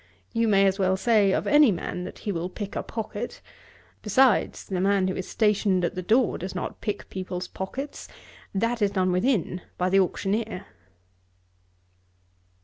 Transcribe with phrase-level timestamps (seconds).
[0.33, 3.39] You may as well say of any man that he will pick a pocket.
[4.01, 8.07] Besides, the man who is stationed at the door does not pick people's pockets;
[8.51, 10.65] that is done within, by the auctioneer.'